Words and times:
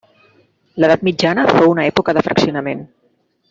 L'edat 0.83 1.03
mitjana 1.09 1.45
fou 1.51 1.69
una 1.75 1.85
època 1.93 2.19
de 2.19 2.25
fraccionament. 2.31 2.87